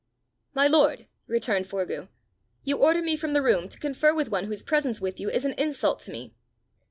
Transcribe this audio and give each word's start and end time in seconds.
"My 0.55 0.65
lord," 0.65 1.05
returned 1.27 1.67
Forgue, 1.67 2.07
"you 2.63 2.77
order 2.77 3.03
me 3.03 3.15
from 3.15 3.33
the 3.33 3.41
room 3.43 3.69
to 3.69 3.77
confer 3.77 4.15
with 4.15 4.29
one 4.29 4.45
whose 4.45 4.63
presence 4.63 4.99
with 4.99 5.19
you 5.19 5.29
is 5.29 5.45
an 5.45 5.53
insult 5.59 5.99
to 5.99 6.11
me!" 6.11 6.33